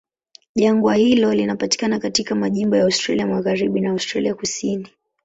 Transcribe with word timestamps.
Jangwa 0.55 0.95
hilo 0.95 1.33
linapatikana 1.33 1.99
katika 1.99 2.35
majimbo 2.35 2.75
ya 2.75 2.83
Australia 2.83 3.27
Magharibi 3.27 3.81
na 3.81 3.89
Australia 3.91 4.35
Kusini. 4.35 4.87